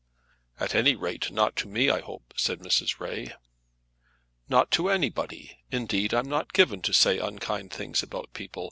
[0.59, 2.99] "At any rate not to me, I hope," said Mrs.
[2.99, 3.35] Ray.
[4.49, 5.59] "Not to anybody.
[5.69, 8.59] Indeed I'm not given to say unkind things about people.